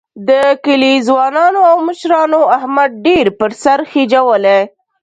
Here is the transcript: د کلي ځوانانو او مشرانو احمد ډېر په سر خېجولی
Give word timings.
د 0.29 0.31
کلي 0.65 0.93
ځوانانو 1.07 1.61
او 1.71 1.77
مشرانو 1.87 2.41
احمد 2.57 2.91
ډېر 3.05 3.25
په 3.37 3.45
سر 3.63 3.79
خېجولی 3.91 4.59